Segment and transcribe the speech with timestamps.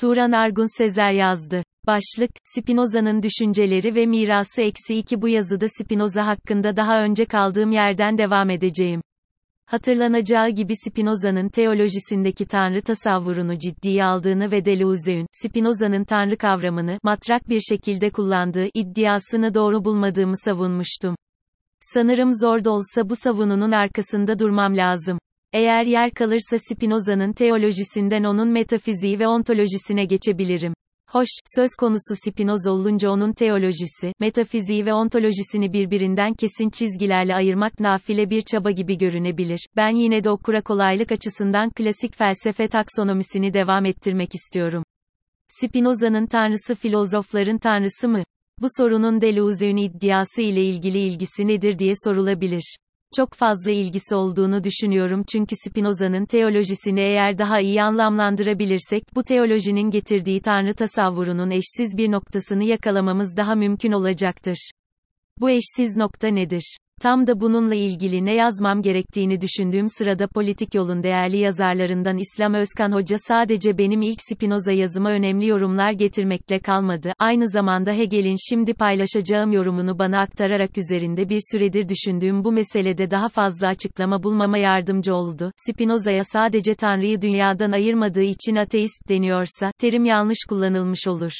[0.00, 1.62] Turan Argun Sezer yazdı.
[1.86, 8.18] Başlık, Spinoza'nın düşünceleri ve mirası eksi 2 bu yazıda Spinoza hakkında daha önce kaldığım yerden
[8.18, 9.02] devam edeceğim.
[9.66, 17.60] Hatırlanacağı gibi Spinoza'nın teolojisindeki tanrı tasavvurunu ciddiye aldığını ve Deleuze'ün, Spinoza'nın tanrı kavramını, matrak bir
[17.60, 21.14] şekilde kullandığı iddiasını doğru bulmadığımı savunmuştum.
[21.80, 25.18] Sanırım zor da olsa bu savununun arkasında durmam lazım.
[25.52, 30.74] Eğer yer kalırsa Spinoza'nın teolojisinden onun metafiziği ve ontolojisine geçebilirim.
[31.08, 38.30] Hoş, söz konusu Spinoza olunca onun teolojisi, metafiziği ve ontolojisini birbirinden kesin çizgilerle ayırmak nafile
[38.30, 39.66] bir çaba gibi görünebilir.
[39.76, 44.84] Ben yine de okura kolaylık açısından klasik felsefe taksonomisini devam ettirmek istiyorum.
[45.48, 48.22] Spinoza'nın tanrısı filozofların tanrısı mı?
[48.60, 52.76] Bu sorunun Deleuze'ün iddiası ile ilgili ilgisi nedir diye sorulabilir
[53.16, 60.40] çok fazla ilgisi olduğunu düşünüyorum çünkü Spinoza'nın teolojisini eğer daha iyi anlamlandırabilirsek, bu teolojinin getirdiği
[60.40, 64.70] tanrı tasavvurunun eşsiz bir noktasını yakalamamız daha mümkün olacaktır.
[65.38, 66.76] Bu eşsiz nokta nedir?
[67.00, 72.92] Tam da bununla ilgili ne yazmam gerektiğini düşündüğüm sırada politik yolun değerli yazarlarından İslam Özkan
[72.92, 79.52] Hoca sadece benim ilk Spinoza yazıma önemli yorumlar getirmekle kalmadı, aynı zamanda Hegel'in şimdi paylaşacağım
[79.52, 85.52] yorumunu bana aktararak üzerinde bir süredir düşündüğüm bu meselede daha fazla açıklama bulmama yardımcı oldu.
[85.56, 91.32] Spinoza'ya sadece Tanrı'yı dünyadan ayırmadığı için ateist deniyorsa, terim yanlış kullanılmış olur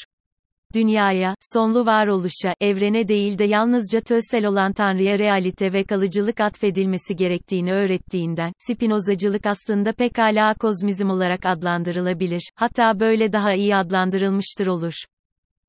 [0.73, 7.73] dünyaya, sonlu varoluşa, evrene değil de yalnızca tözsel olan Tanrı'ya realite ve kalıcılık atfedilmesi gerektiğini
[7.73, 14.93] öğrettiğinden, Spinozacılık aslında pekala kozmizm olarak adlandırılabilir, hatta böyle daha iyi adlandırılmıştır olur.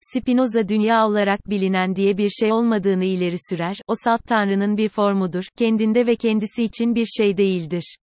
[0.01, 5.45] Spinoza dünya olarak bilinen diye bir şey olmadığını ileri sürer, o salt Tanrı'nın bir formudur,
[5.59, 7.97] kendinde ve kendisi için bir şey değildir.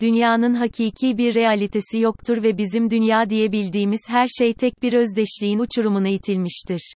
[0.00, 5.58] Dünyanın hakiki bir realitesi yoktur ve bizim dünya diye bildiğimiz her şey tek bir özdeşliğin
[5.58, 6.94] uçurumuna itilmiştir.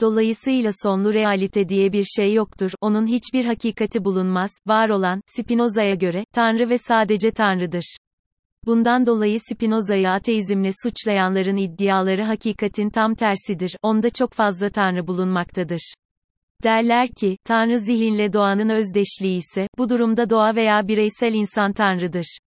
[0.00, 6.24] Dolayısıyla sonlu realite diye bir şey yoktur, onun hiçbir hakikati bulunmaz, var olan, Spinoza'ya göre,
[6.34, 7.96] Tanrı ve sadece Tanrı'dır.
[8.66, 15.94] Bundan dolayı Spinoza'yı ateizmle suçlayanların iddiaları hakikatin tam tersidir, onda çok fazla Tanrı bulunmaktadır.
[16.64, 22.38] Derler ki, Tanrı zihinle doğanın özdeşliği ise, bu durumda doğa veya bireysel insan Tanrı'dır.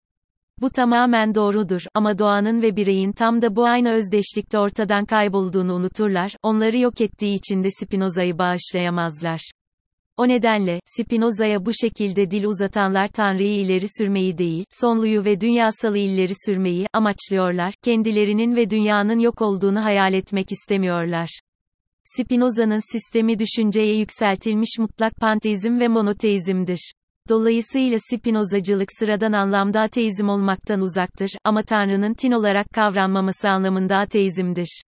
[0.62, 6.36] Bu tamamen doğrudur, ama doğanın ve bireyin tam da bu aynı özdeşlikte ortadan kaybolduğunu unuturlar,
[6.44, 9.52] onları yok ettiği için de Spinoza'yı bağışlayamazlar.
[10.18, 16.34] O nedenle, Spinoza'ya bu şekilde dil uzatanlar Tanrı'yı ileri sürmeyi değil, sonluyu ve dünyasalı ileri
[16.46, 21.40] sürmeyi, amaçlıyorlar, kendilerinin ve dünyanın yok olduğunu hayal etmek istemiyorlar.
[22.18, 26.94] Spinoza'nın sistemi düşünceye yükseltilmiş mutlak panteizm ve monoteizmdir.
[27.30, 34.82] Dolayısıyla Spinozacılık sıradan anlamda ateizm olmaktan uzaktır, ama Tanrı'nın tin olarak kavranmaması anlamında ateizmdir.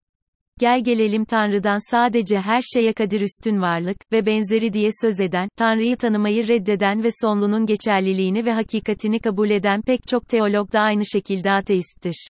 [0.59, 5.97] Gel gelelim Tanrı'dan sadece her şeye kadir üstün varlık ve benzeri diye söz eden, Tanrı'yı
[5.97, 11.51] tanımayı reddeden ve sonlunun geçerliliğini ve hakikatini kabul eden pek çok teolog da aynı şekilde
[11.51, 12.28] ateisttir.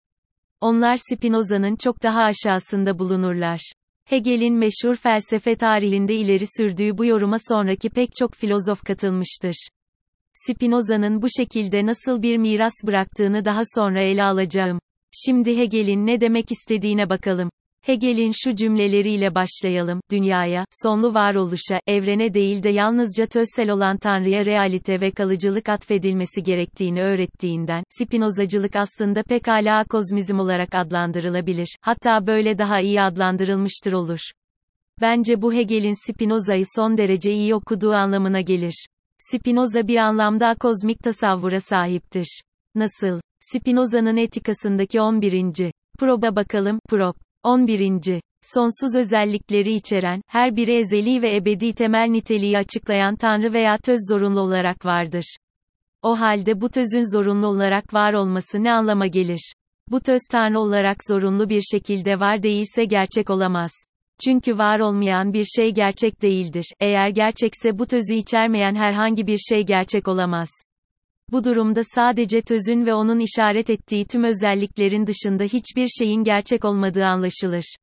[0.62, 3.72] Onlar Spinoza'nın çok daha aşağısında bulunurlar.
[4.10, 9.68] Hegel'in meşhur felsefe tarihinde ileri sürdüğü bu yoruma sonraki pek çok filozof katılmıştır.
[10.34, 14.80] Spinoza'nın bu şekilde nasıl bir miras bıraktığını daha sonra ele alacağım.
[15.12, 17.50] Şimdi Hegel'in ne demek istediğine bakalım.
[17.82, 25.02] Hegel'in şu cümleleriyle başlayalım, dünyaya, sonlu varoluşa, evrene değil de yalnızca tözsel olan Tanrı'ya realite
[25.02, 33.02] ve kalıcılık atfedilmesi gerektiğini öğrettiğinden, Spinozacılık aslında pekala kozmizm olarak adlandırılabilir, hatta böyle daha iyi
[33.02, 34.20] adlandırılmıştır olur.
[35.02, 38.86] Bence bu Hegel'in Spinoza'yı son derece iyi okuduğu anlamına gelir.
[39.18, 42.42] Spinoza bir anlamda kozmik tasavvura sahiptir.
[42.76, 43.22] Nasıl?
[43.40, 45.72] Spinoza'nın etikasındaki 11.
[46.00, 47.27] Proba bakalım, prop.
[47.44, 48.22] 11.
[48.42, 54.40] Sonsuz özellikleri içeren, her biri ezeli ve ebedi temel niteliği açıklayan Tanrı veya töz zorunlu
[54.40, 55.38] olarak vardır.
[56.02, 59.54] O halde bu tözün zorunlu olarak var olması ne anlama gelir?
[59.92, 63.72] Bu töz Tanrı olarak zorunlu bir şekilde var değilse gerçek olamaz.
[64.26, 66.66] Çünkü var olmayan bir şey gerçek değildir.
[66.80, 70.50] Eğer gerçekse bu tözü içermeyen herhangi bir şey gerçek olamaz.
[71.32, 77.06] Bu durumda sadece tözün ve onun işaret ettiği tüm özelliklerin dışında hiçbir şeyin gerçek olmadığı
[77.06, 77.76] anlaşılır.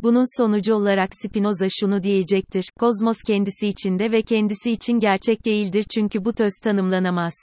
[0.00, 6.24] Bunun sonucu olarak Spinoza şunu diyecektir, kozmos kendisi içinde ve kendisi için gerçek değildir çünkü
[6.24, 7.34] bu töz tanımlanamaz.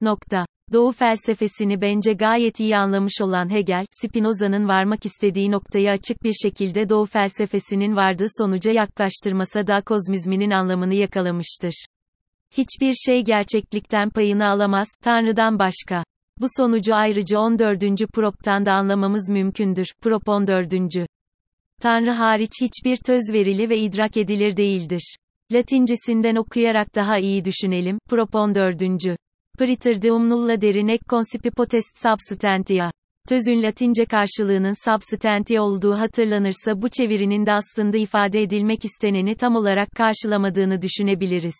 [0.00, 0.46] Nokta.
[0.72, 6.88] Doğu felsefesini bence gayet iyi anlamış olan Hegel, Spinoza'nın varmak istediği noktayı açık bir şekilde
[6.88, 11.84] Doğu felsefesinin vardığı sonuca yaklaştırmasa da kozmizminin anlamını yakalamıştır.
[12.56, 16.04] Hiçbir şey gerçeklikten payını alamaz, Tanrı'dan başka.
[16.40, 17.80] Bu sonucu ayrıca 14.
[18.12, 19.86] proptan da anlamamız mümkündür.
[20.00, 20.72] Prop 14.
[21.80, 25.16] Tanrı hariç hiçbir töz verili ve idrak edilir değildir.
[25.52, 27.98] Latincesinden okuyarak daha iyi düşünelim.
[28.08, 28.82] Prop 14.
[29.58, 32.90] Praeter deum nulla derinek concipi potest substantia.
[33.28, 39.88] Tözün Latince karşılığının substantia olduğu hatırlanırsa bu çevirinin de aslında ifade edilmek isteneni tam olarak
[39.90, 41.56] karşılamadığını düşünebiliriz.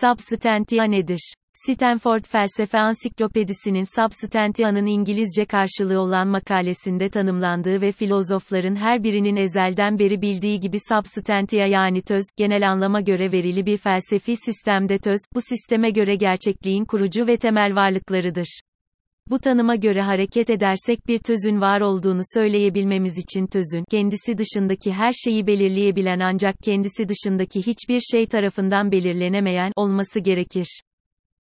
[0.00, 1.34] Substantia nedir?
[1.52, 10.22] Stanford Felsefe Ansiklopedisi'nin Substantia'nın İngilizce karşılığı olan makalesinde tanımlandığı ve filozofların her birinin ezelden beri
[10.22, 15.90] bildiği gibi substantia yani töz, genel anlama göre verili bir felsefi sistemde töz, bu sisteme
[15.90, 18.60] göre gerçekliğin kurucu ve temel varlıklarıdır.
[19.30, 25.12] Bu tanıma göre hareket edersek bir tözün var olduğunu söyleyebilmemiz için tözün, kendisi dışındaki her
[25.12, 30.80] şeyi belirleyebilen ancak kendisi dışındaki hiçbir şey tarafından belirlenemeyen, olması gerekir.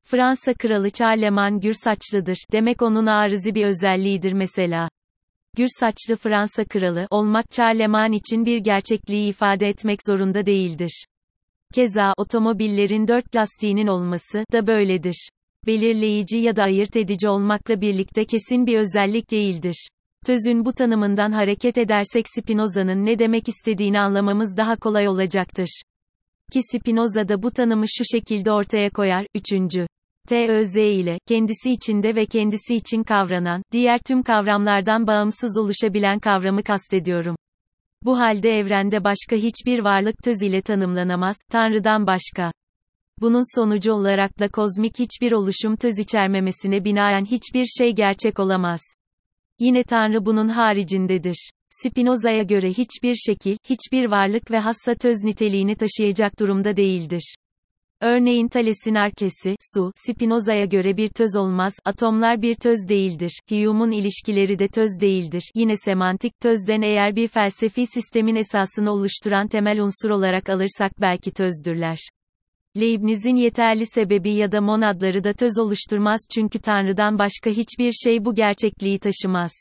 [0.03, 4.89] Fransa kralı Charlemagne gür saçlıdır, demek onun arızı bir özelliğidir mesela.
[5.57, 11.05] Gür saçlı Fransa kralı olmak Charlemagne için bir gerçekliği ifade etmek zorunda değildir.
[11.73, 15.29] Keza otomobillerin dört lastiğinin olması da böyledir.
[15.67, 19.87] Belirleyici ya da ayırt edici olmakla birlikte kesin bir özellik değildir.
[20.25, 25.81] Tözün bu tanımından hareket edersek Spinoza'nın ne demek istediğini anlamamız daha kolay olacaktır.
[26.53, 29.49] Ki Spinoza da bu tanımı şu şekilde ortaya koyar, 3.
[30.29, 37.35] TÖZ ile, kendisi içinde ve kendisi için kavranan, diğer tüm kavramlardan bağımsız oluşabilen kavramı kastediyorum.
[38.03, 42.51] Bu halde evrende başka hiçbir varlık töz ile tanımlanamaz, Tanrı'dan başka.
[43.21, 48.81] Bunun sonucu olarak da kozmik hiçbir oluşum töz içermemesine binaen hiçbir şey gerçek olamaz.
[49.59, 51.49] Yine Tanrı bunun haricindedir.
[51.69, 57.35] Spinoza'ya göre hiçbir şekil, hiçbir varlık ve hassa töz niteliğini taşıyacak durumda değildir.
[58.01, 64.59] Örneğin Thales'in arkesi, su, Spinoza'ya göre bir töz olmaz, atomlar bir töz değildir, Hume'un ilişkileri
[64.59, 65.51] de töz değildir.
[65.55, 71.97] Yine semantik tözden eğer bir felsefi sistemin esasını oluşturan temel unsur olarak alırsak belki tözdürler.
[72.77, 78.35] Leibniz'in yeterli sebebi ya da monadları da töz oluşturmaz çünkü Tanrı'dan başka hiçbir şey bu
[78.35, 79.51] gerçekliği taşımaz.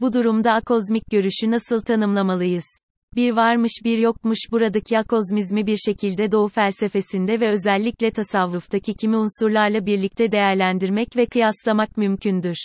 [0.00, 2.64] Bu durumda akozmik görüşü nasıl tanımlamalıyız?
[3.16, 9.86] Bir varmış bir yokmuş buradaki akozmizmi bir şekilde doğu felsefesinde ve özellikle tasavvuftaki kimi unsurlarla
[9.86, 12.56] birlikte değerlendirmek ve kıyaslamak mümkündür.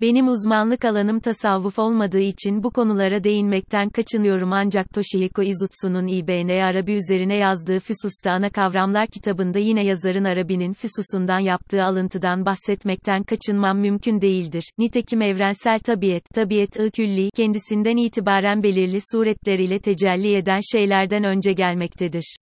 [0.00, 6.92] Benim uzmanlık alanım tasavvuf olmadığı için bu konulara değinmekten kaçınıyorum ancak Toshihiko Izutsu'nun İBN Arabi
[6.92, 14.20] üzerine yazdığı Füsus'ta ana kavramlar kitabında yine yazarın Arabi'nin Füsus'undan yaptığı alıntıdan bahsetmekten kaçınmam mümkün
[14.20, 14.64] değildir.
[14.78, 22.36] Nitekim evrensel tabiat, tabiat-ı külli, kendisinden itibaren belirli suretleriyle tecelli eden şeylerden önce gelmektedir.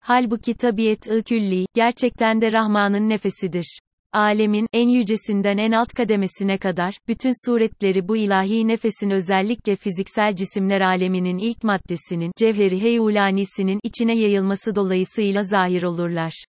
[0.00, 3.78] Halbuki tabiat-ı külli, gerçekten de Rahman'ın nefesidir
[4.14, 10.80] alemin, en yücesinden en alt kademesine kadar, bütün suretleri bu ilahi nefesin özellikle fiziksel cisimler
[10.80, 16.44] aleminin ilk maddesinin, cevheri heyulanisinin, içine yayılması dolayısıyla zahir olurlar.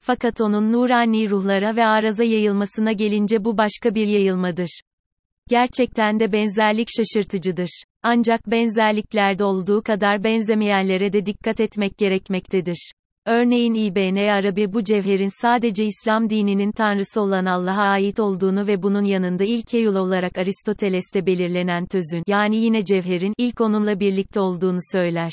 [0.00, 4.80] Fakat onun nurani ruhlara ve araza yayılmasına gelince bu başka bir yayılmadır.
[5.48, 7.82] Gerçekten de benzerlik şaşırtıcıdır.
[8.02, 12.92] Ancak benzerliklerde olduğu kadar benzemeyenlere de dikkat etmek gerekmektedir.
[13.26, 19.04] Örneğin İBN Arabi bu cevherin sadece İslam dininin tanrısı olan Allah'a ait olduğunu ve bunun
[19.04, 25.32] yanında ilk Eyul olarak Aristoteles'te belirlenen tözün, yani yine cevherin, ilk onunla birlikte olduğunu söyler.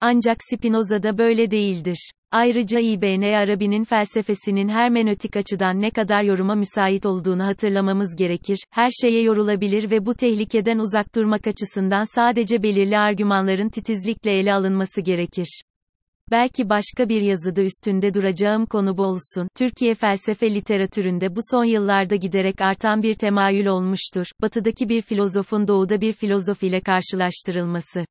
[0.00, 2.10] Ancak Spinoza da böyle değildir.
[2.30, 8.58] Ayrıca İBN Arabi'nin felsefesinin hermenötik açıdan ne kadar yoruma müsait olduğunu hatırlamamız gerekir.
[8.70, 15.00] Her şeye yorulabilir ve bu tehlikeden uzak durmak açısından sadece belirli argümanların titizlikle ele alınması
[15.00, 15.62] gerekir.
[16.30, 19.48] Belki başka bir yazıda üstünde duracağım konu bu olsun.
[19.56, 24.26] Türkiye felsefe literatüründe bu son yıllarda giderek artan bir temayül olmuştur.
[24.42, 28.04] Batıdaki bir filozofun doğuda bir filozof ile karşılaştırılması.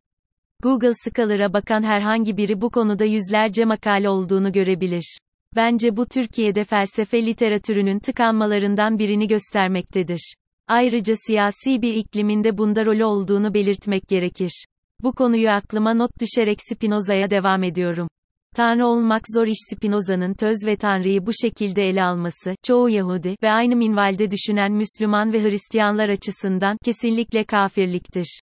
[0.63, 5.17] Google Scholar'a bakan herhangi biri bu konuda yüzlerce makale olduğunu görebilir.
[5.55, 10.35] Bence bu Türkiye'de felsefe literatürünün tıkanmalarından birini göstermektedir.
[10.67, 14.65] Ayrıca siyasi bir ikliminde bunda rolü olduğunu belirtmek gerekir.
[15.05, 18.07] Bu konuyu aklıma not düşerek Spinoza'ya devam ediyorum.
[18.55, 23.51] Tanrı olmak zor iş Spinoza'nın töz ve Tanrı'yı bu şekilde ele alması, çoğu Yahudi ve
[23.51, 28.39] aynı minvalde düşünen Müslüman ve Hristiyanlar açısından kesinlikle kafirliktir.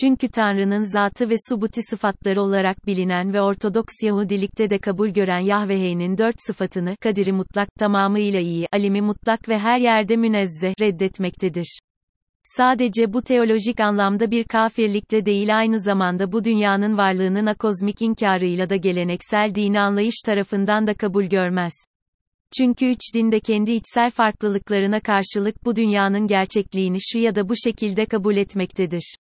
[0.00, 6.18] Çünkü Tanrı'nın zatı ve subuti sıfatları olarak bilinen ve Ortodoks Yahudilikte de kabul gören Yahvehe'nin
[6.18, 11.78] dört sıfatını, kadiri mutlak, tamamıyla iyi, alimi mutlak ve her yerde münezzeh, reddetmektedir.
[12.44, 18.76] Sadece bu teolojik anlamda bir kafirlikle değil aynı zamanda bu dünyanın varlığının akozmik inkarıyla da
[18.76, 21.72] geleneksel dini anlayış tarafından da kabul görmez.
[22.58, 27.54] Çünkü üç din de kendi içsel farklılıklarına karşılık bu dünyanın gerçekliğini şu ya da bu
[27.56, 29.16] şekilde kabul etmektedir.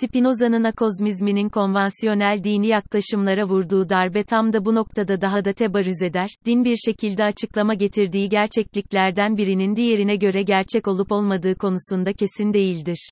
[0.00, 6.28] Spinoza'nın akozmizminin konvansiyonel dini yaklaşımlara vurduğu darbe tam da bu noktada daha da tebarüz eder,
[6.46, 13.10] din bir şekilde açıklama getirdiği gerçekliklerden birinin diğerine göre gerçek olup olmadığı konusunda kesin değildir.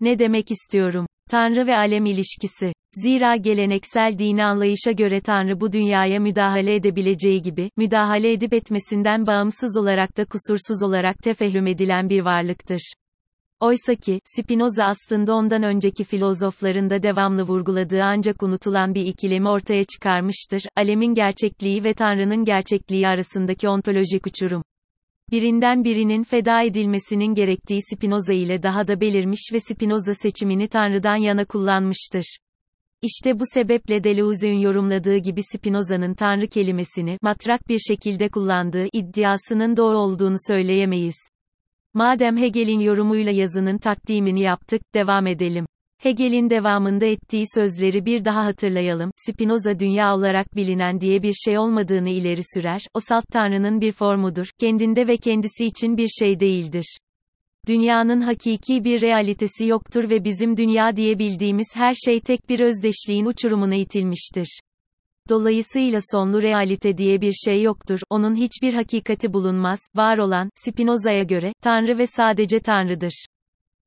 [0.00, 1.06] Ne demek istiyorum?
[1.30, 2.72] Tanrı ve alem ilişkisi.
[2.92, 9.76] Zira geleneksel dini anlayışa göre Tanrı bu dünyaya müdahale edebileceği gibi, müdahale edip etmesinden bağımsız
[9.78, 12.92] olarak da kusursuz olarak tefehüm edilen bir varlıktır.
[13.60, 19.84] Oysa ki, Spinoza aslında ondan önceki filozofların da devamlı vurguladığı ancak unutulan bir ikilemi ortaya
[19.84, 24.62] çıkarmıştır, alemin gerçekliği ve Tanrı'nın gerçekliği arasındaki ontolojik uçurum.
[25.30, 31.44] Birinden birinin feda edilmesinin gerektiği Spinoza ile daha da belirmiş ve Spinoza seçimini Tanrı'dan yana
[31.44, 32.36] kullanmıştır.
[33.02, 39.98] İşte bu sebeple Deleuze'ün yorumladığı gibi Spinoza'nın Tanrı kelimesini, matrak bir şekilde kullandığı iddiasının doğru
[39.98, 41.16] olduğunu söyleyemeyiz.
[41.96, 45.66] Madem Hegel'in yorumuyla yazının takdimini yaptık, devam edelim.
[45.98, 49.10] Hegel'in devamında ettiği sözleri bir daha hatırlayalım.
[49.16, 52.80] Spinoza dünya olarak bilinen diye bir şey olmadığını ileri sürer.
[52.94, 56.98] O salt tanrının bir formudur, kendinde ve kendisi için bir şey değildir.
[57.68, 63.26] Dünyanın hakiki bir realitesi yoktur ve bizim dünya diye bildiğimiz her şey tek bir özdeşliğin
[63.26, 64.60] uçurumuna itilmiştir.
[65.28, 71.52] Dolayısıyla sonlu realite diye bir şey yoktur, onun hiçbir hakikati bulunmaz, var olan, Spinoza'ya göre,
[71.62, 73.26] Tanrı ve sadece Tanrı'dır.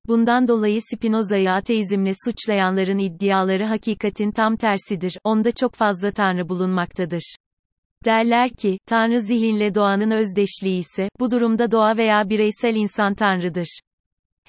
[0.08, 7.36] Bundan dolayı Spinoza'yı ateizmle suçlayanların iddiaları hakikatin tam tersidir, onda çok fazla Tanrı bulunmaktadır.
[8.05, 13.79] Derler ki, Tanrı zihinle doğanın özdeşliği ise, bu durumda doğa veya bireysel insan Tanrı'dır.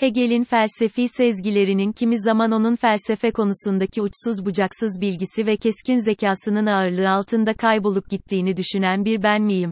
[0.01, 7.11] Hegel'in felsefi sezgilerinin kimi zaman onun felsefe konusundaki uçsuz bucaksız bilgisi ve keskin zekasının ağırlığı
[7.11, 9.71] altında kaybolup gittiğini düşünen bir ben miyim?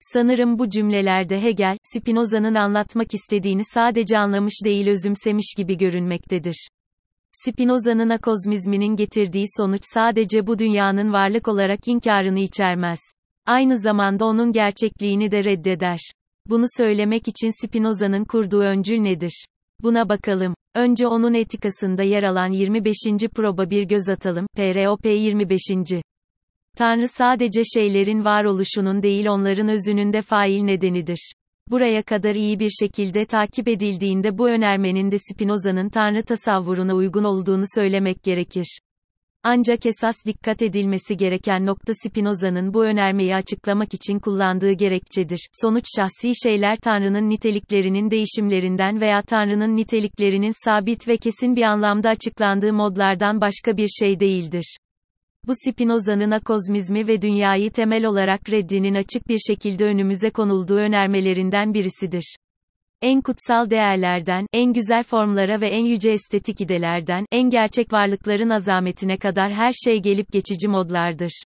[0.00, 6.68] Sanırım bu cümlelerde Hegel, Spinoza'nın anlatmak istediğini sadece anlamış değil özümsemiş gibi görünmektedir.
[7.32, 13.00] Spinoza'nın akozmizminin getirdiği sonuç sadece bu dünyanın varlık olarak inkarını içermez.
[13.46, 15.98] Aynı zamanda onun gerçekliğini de reddeder.
[16.46, 19.44] Bunu söylemek için Spinoza'nın kurduğu öncül nedir?
[19.84, 20.54] Buna bakalım.
[20.74, 22.96] Önce onun etikasında yer alan 25.
[23.34, 24.46] proba bir göz atalım.
[24.56, 25.60] PROP 25.
[26.76, 31.32] Tanrı sadece şeylerin varoluşunun değil onların özünün de fail nedenidir.
[31.70, 37.64] Buraya kadar iyi bir şekilde takip edildiğinde bu önermenin de Spinoza'nın Tanrı tasavvuruna uygun olduğunu
[37.74, 38.78] söylemek gerekir.
[39.46, 45.48] Ancak esas dikkat edilmesi gereken nokta Spinoza'nın bu önermeyi açıklamak için kullandığı gerekçedir.
[45.62, 52.72] Sonuç şahsi şeyler Tanrı'nın niteliklerinin değişimlerinden veya Tanrı'nın niteliklerinin sabit ve kesin bir anlamda açıklandığı
[52.72, 54.76] modlardan başka bir şey değildir.
[55.46, 62.36] Bu Spinoza'nın akozmizmi ve dünyayı temel olarak reddinin açık bir şekilde önümüze konulduğu önermelerinden birisidir
[63.04, 69.16] en kutsal değerlerden, en güzel formlara ve en yüce estetik idelerden, en gerçek varlıkların azametine
[69.16, 71.42] kadar her şey gelip geçici modlardır.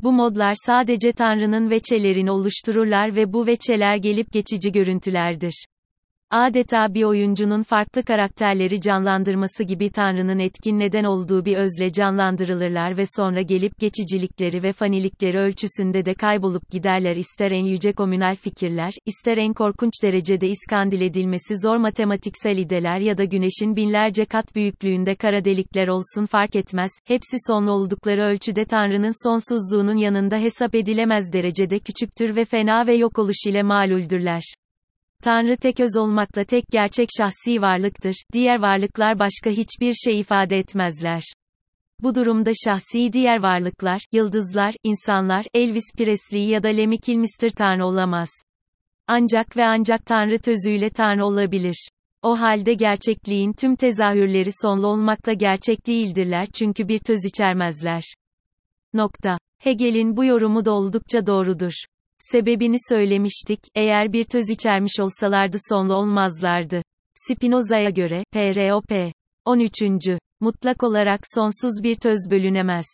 [0.00, 5.66] Bu modlar sadece Tanrı'nın veçelerini oluştururlar ve bu veçeler gelip geçici görüntülerdir.
[6.34, 13.04] Adeta bir oyuncunun farklı karakterleri canlandırması gibi Tanrı'nın etkin neden olduğu bir özle canlandırılırlar ve
[13.16, 19.36] sonra gelip geçicilikleri ve fanilikleri ölçüsünde de kaybolup giderler ister en yüce komünal fikirler, ister
[19.36, 25.44] en korkunç derecede iskandil edilmesi zor matematiksel ideler ya da güneşin binlerce kat büyüklüğünde kara
[25.44, 32.36] delikler olsun fark etmez, hepsi sonlu oldukları ölçüde Tanrı'nın sonsuzluğunun yanında hesap edilemez derecede küçüktür
[32.36, 34.42] ve fena ve yok oluş ile maluldürler.
[35.24, 41.22] Tanrı tek öz olmakla tek gerçek şahsi varlıktır, diğer varlıklar başka hiçbir şey ifade etmezler.
[42.00, 48.28] Bu durumda şahsi diğer varlıklar, yıldızlar, insanlar, Elvis Presley ya da Lemmy Kilmister Tanrı olamaz.
[49.06, 51.88] Ancak ve ancak Tanrı tözüyle Tanrı olabilir.
[52.22, 58.02] O halde gerçekliğin tüm tezahürleri sonlu olmakla gerçek değildirler çünkü bir töz içermezler.
[58.94, 59.38] Nokta.
[59.58, 61.72] Hegel'in bu yorumu da oldukça doğrudur.
[62.32, 66.82] Sebebini söylemiştik, eğer bir töz içermiş olsalardı sonlu olmazlardı.
[67.14, 69.12] Spinoza'ya göre, PROP.
[69.44, 69.72] 13.
[70.40, 72.86] Mutlak olarak sonsuz bir töz bölünemez.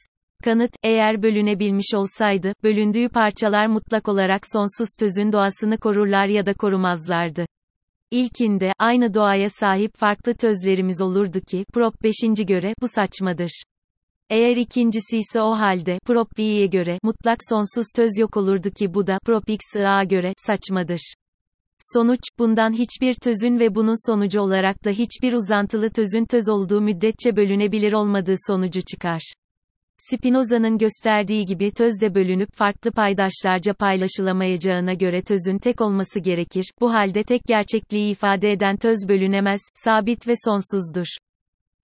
[0.45, 7.47] Kanıt, eğer bölünebilmiş olsaydı, bölündüğü parçalar mutlak olarak sonsuz tözün doğasını korurlar ya da korumazlardı.
[8.11, 12.15] İlkinde, aynı doğaya sahip farklı tözlerimiz olurdu ki, prop 5.
[12.47, 13.63] göre, bu saçmadır.
[14.31, 19.07] Eğer ikincisi ise o halde, prop V'ye göre, mutlak sonsuz töz yok olurdu ki bu
[19.07, 21.15] da, prop X'a göre, saçmadır.
[21.93, 27.37] Sonuç, bundan hiçbir tözün ve bunun sonucu olarak da hiçbir uzantılı tözün töz olduğu müddetçe
[27.37, 29.33] bölünebilir olmadığı sonucu çıkar.
[29.97, 36.93] Spinoza'nın gösterdiği gibi töz de bölünüp farklı paydaşlarca paylaşılamayacağına göre tözün tek olması gerekir, bu
[36.93, 41.07] halde tek gerçekliği ifade eden töz bölünemez, sabit ve sonsuzdur.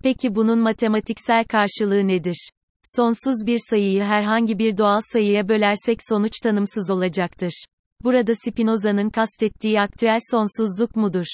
[0.03, 2.51] Peki bunun matematiksel karşılığı nedir?
[2.83, 7.65] Sonsuz bir sayıyı herhangi bir doğal sayıya bölersek sonuç tanımsız olacaktır.
[8.05, 11.27] Burada Spinoza'nın kastettiği aktüel sonsuzluk mudur?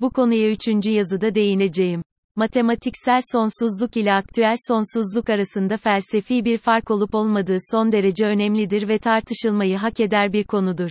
[0.00, 2.02] Bu konuya üçüncü yazıda değineceğim.
[2.36, 8.98] Matematiksel sonsuzluk ile aktüel sonsuzluk arasında felsefi bir fark olup olmadığı son derece önemlidir ve
[8.98, 10.90] tartışılmayı hak eder bir konudur.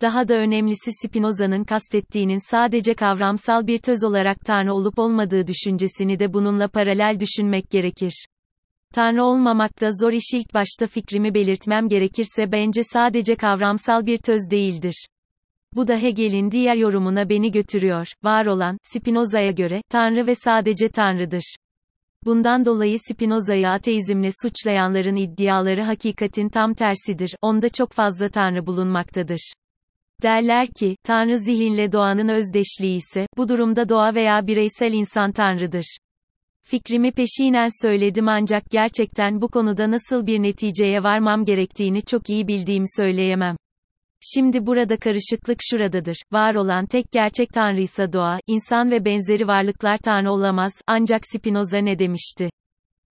[0.00, 6.32] Daha da önemlisi Spinoza'nın kastettiğinin sadece kavramsal bir töz olarak Tanrı olup olmadığı düşüncesini de
[6.32, 8.26] bununla paralel düşünmek gerekir.
[8.94, 14.50] Tanrı olmamak da zor iş ilk başta fikrimi belirtmem gerekirse bence sadece kavramsal bir töz
[14.50, 15.06] değildir.
[15.74, 18.06] Bu da Hegel'in diğer yorumuna beni götürüyor.
[18.22, 21.56] Var olan, Spinoza'ya göre, Tanrı ve sadece Tanrı'dır.
[22.24, 27.36] Bundan dolayı Spinoza'yı ateizmle suçlayanların iddiaları hakikatin tam tersidir.
[27.42, 29.52] Onda çok fazla Tanrı bulunmaktadır.
[30.22, 35.96] Derler ki, Tanrı zihinle doğanın özdeşliği ise, bu durumda doğa veya bireysel insan Tanrıdır.
[36.62, 42.86] Fikrimi peşinen söyledim ancak gerçekten bu konuda nasıl bir neticeye varmam gerektiğini çok iyi bildiğimi
[42.96, 43.56] söyleyemem.
[44.20, 46.16] Şimdi burada karışıklık şuradadır.
[46.32, 51.98] Var olan tek gerçek tanrıysa doğa, insan ve benzeri varlıklar tanrı olamaz, ancak Spinoza ne
[51.98, 52.50] demişti?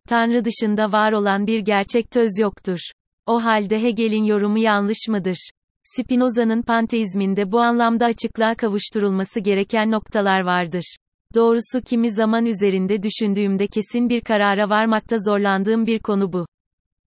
[0.10, 2.80] Tanrı dışında var olan bir gerçek töz yoktur.
[3.26, 5.50] O halde Hegel'in yorumu yanlış mıdır?
[5.96, 10.96] Spinoza'nın panteizminde bu anlamda açıklığa kavuşturulması gereken noktalar vardır.
[11.36, 16.46] Doğrusu kimi zaman üzerinde düşündüğümde kesin bir karara varmakta zorlandığım bir konu bu.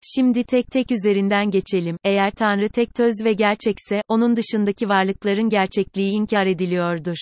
[0.03, 1.97] Şimdi tek tek üzerinden geçelim.
[2.05, 7.17] Eğer Tanrı tek töz ve gerçekse, onun dışındaki varlıkların gerçekliği inkar ediliyordur.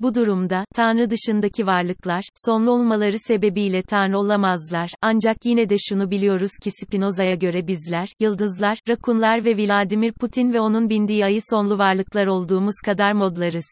[0.00, 6.50] Bu durumda, Tanrı dışındaki varlıklar, sonlu olmaları sebebiyle Tanrı olamazlar, ancak yine de şunu biliyoruz
[6.62, 12.26] ki Spinoza'ya göre bizler, yıldızlar, rakunlar ve Vladimir Putin ve onun bindiği ayı sonlu varlıklar
[12.26, 13.66] olduğumuz kadar modlarız.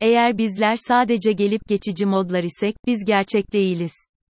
[0.00, 3.92] Eğer bizler sadece gelip geçici modlar isek, biz gerçek değiliz.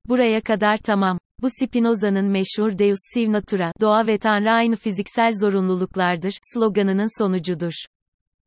[0.09, 1.19] Buraya kadar tamam.
[1.41, 7.73] Bu Spinoza'nın meşhur Deus Sive Natura, doğa ve Tanrı aynı fiziksel zorunluluklardır, sloganının sonucudur.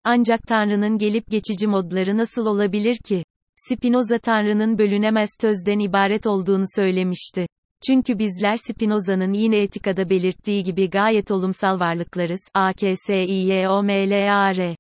[0.09, 3.25] Ancak Tanrı'nın gelip geçici modları nasıl olabilir ki?
[3.57, 7.47] Spinoza Tanrı'nın bölünemez tözden ibaret olduğunu söylemişti.
[7.87, 12.41] Çünkü bizler Spinoza'nın yine etikada belirttiği gibi gayet olumsal varlıklarız.
[12.55, 14.77] A K S I Y O M L A R.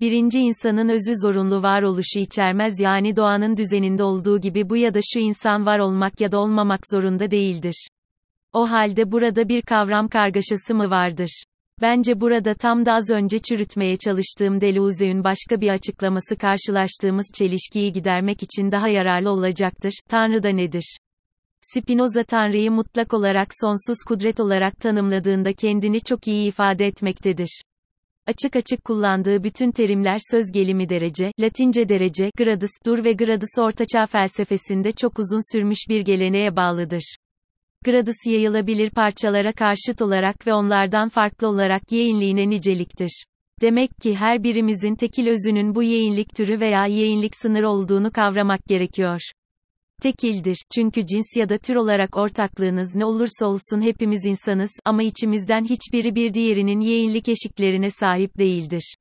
[0.00, 5.20] Birinci insanın özü zorunlu varoluşu içermez yani doğanın düzeninde olduğu gibi bu ya da şu
[5.20, 7.88] insan var olmak ya da olmamak zorunda değildir.
[8.52, 11.44] O halde burada bir kavram kargaşası mı vardır?
[11.82, 18.42] Bence burada tam da az önce çürütmeye çalıştığım Deleuze'ün başka bir açıklaması karşılaştığımız çelişkiyi gidermek
[18.42, 19.92] için daha yararlı olacaktır.
[20.08, 20.96] Tanrı da nedir?
[21.60, 27.62] Spinoza Tanrı'yı mutlak olarak sonsuz kudret olarak tanımladığında kendini çok iyi ifade etmektedir.
[28.26, 34.06] Açık açık kullandığı bütün terimler söz gelimi derece, Latince derece, gradus, dur ve gradus ortaçağ
[34.06, 37.16] felsefesinde çok uzun sürmüş bir geleneğe bağlıdır.
[37.84, 43.24] Gradus yayılabilir parçalara karşıt olarak ve onlardan farklı olarak yeğinliğine niceliktir.
[43.60, 49.20] Demek ki her birimizin tekil özünün bu yeğinlik türü veya yeğinlik sınır olduğunu kavramak gerekiyor
[50.02, 50.56] tekildir.
[50.74, 56.14] Çünkü cins ya da tür olarak ortaklığınız ne olursa olsun hepimiz insanız ama içimizden hiçbiri
[56.14, 58.96] bir diğerinin yeğinlik eşiklerine sahip değildir.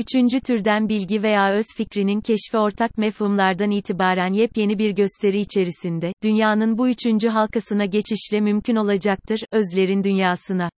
[0.00, 6.78] Üçüncü türden bilgi veya öz fikrinin keşfi ortak mefhumlardan itibaren yepyeni bir gösteri içerisinde, dünyanın
[6.78, 10.70] bu üçüncü halkasına geçişle mümkün olacaktır, özlerin dünyasına.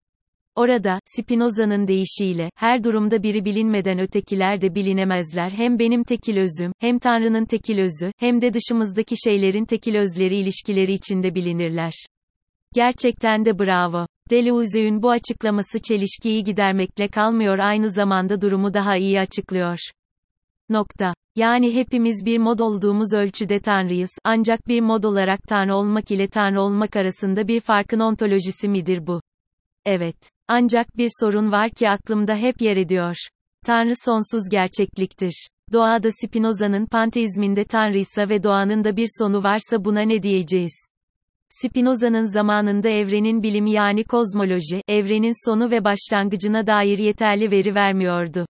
[0.55, 6.99] Orada, Spinoza'nın deyişiyle, her durumda biri bilinmeden ötekiler de bilinemezler hem benim tekil özüm, hem
[6.99, 11.93] Tanrı'nın tekil özü, hem de dışımızdaki şeylerin tekil özleri ilişkileri içinde bilinirler.
[12.73, 14.05] Gerçekten de bravo.
[14.29, 19.77] Deleuze'ün bu açıklaması çelişkiyi gidermekle kalmıyor aynı zamanda durumu daha iyi açıklıyor.
[20.69, 21.13] Nokta.
[21.35, 26.61] Yani hepimiz bir mod olduğumuz ölçüde Tanrıyız, ancak bir mod olarak Tanrı olmak ile Tanrı
[26.61, 29.21] olmak arasında bir farkın ontolojisi midir bu?
[29.85, 30.15] Evet.
[30.47, 33.15] Ancak bir sorun var ki aklımda hep yer ediyor.
[33.65, 35.47] Tanrı sonsuz gerçekliktir.
[35.73, 40.85] Doğada Spinoza'nın panteizminde Tanrıysa ve doğanın da bir sonu varsa buna ne diyeceğiz?
[41.51, 48.45] Spinoza'nın zamanında evrenin bilimi yani kozmoloji, evrenin sonu ve başlangıcına dair yeterli veri vermiyordu.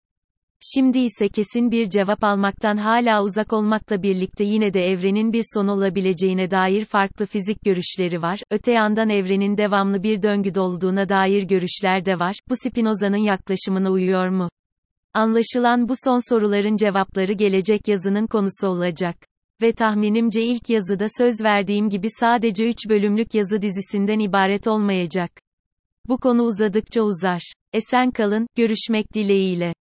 [0.73, 5.67] Şimdi ise kesin bir cevap almaktan hala uzak olmakla birlikte yine de evrenin bir son
[5.67, 8.39] olabileceğine dair farklı fizik görüşleri var.
[8.51, 12.35] Öte yandan evrenin devamlı bir döngüde olduğuna dair görüşler de var.
[12.49, 14.49] Bu Spinoza'nın yaklaşımına uyuyor mu?
[15.13, 19.30] Anlaşılan bu son soruların cevapları gelecek yazının konusu olacak.
[19.61, 25.31] Ve tahminimce ilk yazıda söz verdiğim gibi sadece 3 bölümlük yazı dizisinden ibaret olmayacak.
[26.07, 27.53] Bu konu uzadıkça uzar.
[27.73, 29.73] Esen kalın, görüşmek dileğiyle.